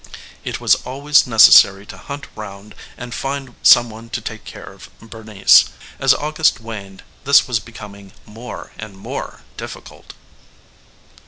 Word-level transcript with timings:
It 0.43 0.59
was 0.59 0.73
always 0.83 1.27
necessary 1.27 1.85
to 1.85 1.95
hunt 1.95 2.25
round 2.35 2.73
and 2.97 3.13
find 3.13 3.53
some 3.61 3.91
one 3.91 4.09
to 4.17 4.19
take 4.19 4.45
care 4.45 4.73
of 4.73 4.89
Bernice. 4.99 5.65
As 5.99 6.15
August 6.15 6.59
waned 6.59 7.03
this 7.23 7.47
was 7.47 7.59
becoming 7.59 8.11
more 8.25 8.71
and 8.79 8.97
more 8.97 9.41
difficult. 9.57 10.15